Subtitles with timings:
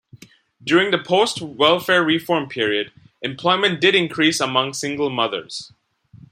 [0.63, 5.71] During the post-welfare reform period, employment did increase among single mothers.